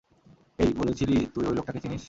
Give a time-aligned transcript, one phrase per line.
[0.59, 1.99] এই, বলেছিলি তুই ঐ লোকটাকে চিনিস?